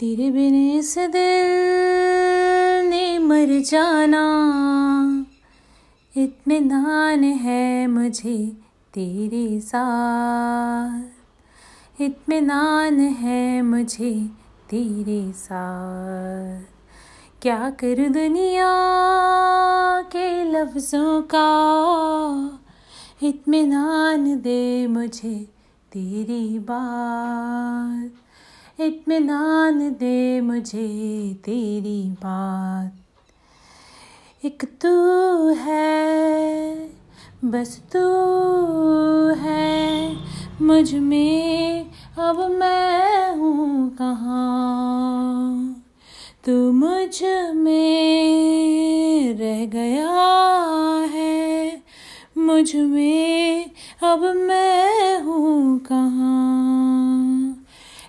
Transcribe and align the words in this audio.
तेरे 0.00 0.30
बिन 0.30 0.72
इस 0.72 0.98
दिल 0.98 1.48
ने 2.90 3.18
मर 3.18 3.60
जाना। 3.60 4.22
इत्मीनान 6.16 7.24
है 7.24 7.86
मुझे 7.86 8.46
तेरे 8.94 9.60
साथ। 9.60 11.02
इत्मीनान 12.02 13.00
है 13.00 13.62
मुझे 13.62 14.30
तेरे 14.70 15.32
साथ। 15.32 16.62
क्या 17.42 17.70
कर 17.70 18.08
दुनिया 18.08 18.72
के 20.02 20.44
लफ्ज़ों 20.52 21.22
का? 21.22 21.50
इत्मीनान 23.22 24.38
दे 24.38 24.86
मुझे 24.86 25.48
तेरी 25.92 26.58
बात। 26.58 28.12
इत्मीनान 28.80 29.90
दे 29.92 30.40
मुझे 30.40 31.34
तेरी 31.34 32.10
बात। 32.10 32.92
एक 34.44 34.64
तू 34.82 35.48
है, 35.48 36.90
बस 37.44 37.82
तू 37.96 38.04
है। 39.34 40.16
मुझमें 40.62 41.90
अब 42.18 42.50
मैं 42.50 43.36
हूँ 43.36 43.96
कहाँ? 43.96 45.72
तू 46.46 46.72
मुझमें 46.72 48.14
रह 49.34 49.66
गया 49.66 50.10
है। 51.10 51.82
मुझमें 52.38 53.70
अब 54.02 54.24
मैं 54.24 55.22
हूँ 55.22 55.78
कहाँ? 55.78 57.59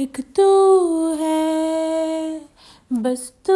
एक 0.00 0.20
तू 0.20 1.14
है, 1.14 2.40
बस 2.92 3.32
तू 3.46 3.54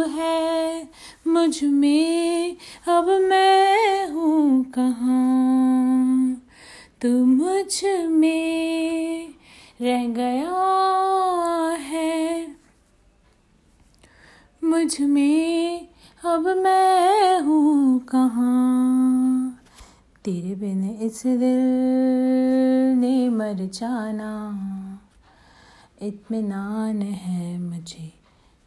है। 0.00 0.88
मुझमें 1.26 2.56
अब 2.88 3.08
मैं 3.08 4.08
हूँ 4.08 4.64
कहाँ? 4.64 6.42
तू 7.02 7.24
मुझमें 7.24 9.34
रह 9.80 10.08
गया 10.08 10.54
है। 11.74 12.56
मुझमें 14.64 15.88
अब 16.24 16.48
मैं 16.48 17.40
हूँ 17.40 18.00
कहाँ? 18.00 19.60
तेरे 20.24 20.54
बिन 20.54 20.98
इस 21.02 21.26
दिल 21.26 23.00
ने 23.00 23.28
मर 23.28 23.52
जाना। 23.52 24.77
इत्मीनान 26.02 27.02
है 27.02 27.58
मुझे 27.58 28.12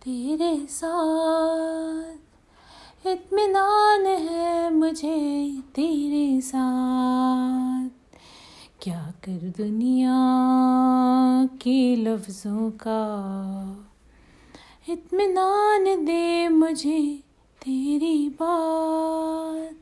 तेरे 0.04 0.66
साथ। 0.70 2.18
इत्मीनान 3.08 4.06
है 4.06 4.74
मुझे 4.74 5.62
तेरे 5.76 6.42
साथ। 6.42 7.90
क्या 8.82 9.14
कर 9.24 9.54
दुनिया 9.58 10.18
के 11.62 11.96
लफ्ज़ों 11.96 12.72
का? 12.72 13.04
इत्मीनान 14.90 16.06
दे 16.06 16.50
मुझे 16.50 17.24
तेरी 17.62 18.30
बात। 18.30 19.81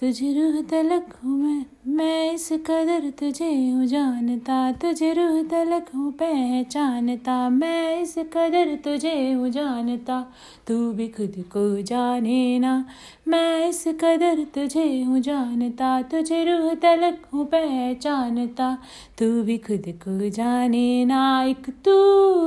तुझे 0.00 0.32
रूह 0.32 0.62
तलक 0.62 1.12
हूँ 1.24 1.38
मैं 1.38 1.64
मैं 1.86 2.32
इस 2.32 2.48
कदर 2.52 3.10
तुझे 3.10 3.70
हूँ 3.70 3.86
जानता। 3.86 4.72
तुझे 4.72 5.12
रूह 5.12 5.42
तलक 5.42 5.86
हूँ, 5.94 6.12
पहचानता। 6.12 7.48
मैं 7.48 8.02
इस 8.02 8.14
कदर 8.18 8.74
तुझे 8.84 9.32
हूँ 9.32 9.48
जानता। 9.48 10.32
तू 10.66 10.92
भी 10.92 11.08
खुद 11.08 11.34
को 11.38 11.82
जाने 11.82 12.58
ना। 12.58 12.86
मैं 13.28 13.68
इस 13.68 13.84
कदर 13.88 14.44
तुझे 14.54 15.02
हूँ 15.02 15.20
जानता। 15.20 16.02
तुझे 16.02 16.44
रूह 16.44 16.74
तलक 16.74 17.22
हूँ, 17.34 17.46
पहचानता। 17.46 18.78
तू 19.18 19.42
भी 19.42 19.58
खुद 19.58 19.82
को 19.86 20.30
जाने 20.30 21.04
ना। 21.04 21.44
एक 21.44 21.70
तू 21.84 21.98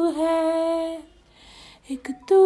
है, 0.09 0.93
एक 1.91 2.11
तू 2.29 2.41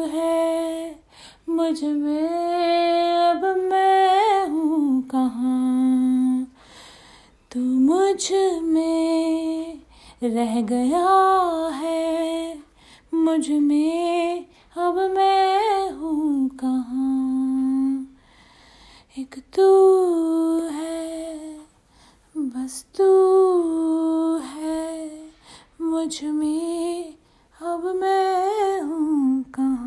है। 0.00 1.02
मुझमें 1.48 3.11
मुझमें 8.12 9.80
रह 10.22 10.60
गया 10.60 11.08
है। 11.74 12.58
मुझमें 13.14 14.46
अब 14.76 14.98
मैं 15.16 15.90
हूँ 15.90 16.48
कहाँ? 16.48 18.06
एक 19.18 19.34
तू 19.56 19.66
है, 20.60 21.58
बस 22.36 22.86
तू 22.98 23.08
है। 24.36 25.10
मुझमें 25.80 27.14
अब 27.62 27.86
मैं 27.86 28.80
हूँ 28.80 29.42
कहाँ? 29.42 29.81